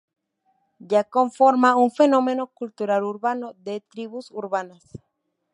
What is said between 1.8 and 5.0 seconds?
fenómeno cultural urbano, de tribus urbanas.